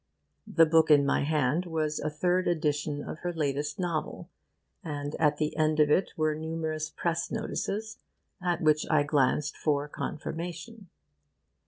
The 0.47 0.65
book 0.65 0.89
in 0.89 1.05
my 1.05 1.21
hand 1.25 1.67
was 1.67 1.99
a 1.99 2.09
third 2.09 2.47
edition 2.47 3.07
of 3.07 3.19
her 3.19 3.31
latest 3.31 3.77
novel, 3.77 4.31
and 4.83 5.13
at 5.19 5.37
the 5.37 5.55
end 5.55 5.79
of 5.79 5.91
it 5.91 6.09
were 6.17 6.33
numerous 6.33 6.89
press 6.89 7.29
notices, 7.29 7.99
at 8.41 8.61
which 8.61 8.87
I 8.89 9.03
glanced 9.03 9.55
for 9.55 9.87
confirmation. 9.87 10.89